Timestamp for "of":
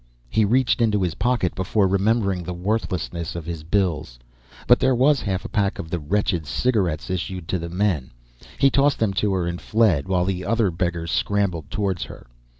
3.35-3.45, 5.77-5.91